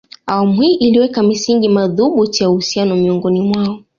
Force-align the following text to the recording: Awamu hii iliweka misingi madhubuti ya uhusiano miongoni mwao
Awamu 0.25 0.61
hii 0.61 0.73
iliweka 0.75 1.23
misingi 1.23 1.69
madhubuti 1.69 2.43
ya 2.43 2.49
uhusiano 2.49 2.95
miongoni 2.95 3.41
mwao 3.41 3.79